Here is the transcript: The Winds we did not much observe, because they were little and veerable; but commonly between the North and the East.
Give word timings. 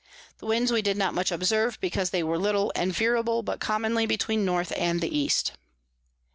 The 0.39 0.47
Winds 0.47 0.71
we 0.71 0.81
did 0.81 0.97
not 0.97 1.13
much 1.13 1.31
observe, 1.31 1.79
because 1.79 2.09
they 2.09 2.23
were 2.23 2.39
little 2.39 2.71
and 2.75 2.91
veerable; 2.91 3.43
but 3.45 3.59
commonly 3.59 4.07
between 4.07 4.39
the 4.39 4.45
North 4.47 4.73
and 4.75 4.99
the 4.99 5.15
East. 5.15 5.51